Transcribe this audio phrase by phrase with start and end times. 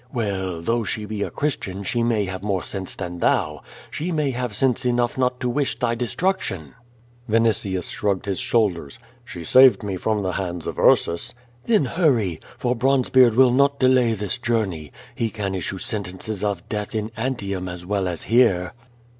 [0.11, 3.61] "Well, though slie be a Christian she may have more sense than thou.
[3.91, 6.73] She may liave sense enough not to wish thy de struction."
[7.29, 11.35] Vinitius shrugged his shoulders: "She saved me from the hands of Ursus."
[11.67, 14.91] "Then hurry, for Bronzebcard will not delay this journey.
[15.13, 18.73] He can issue sentences of death in Antium as well as here."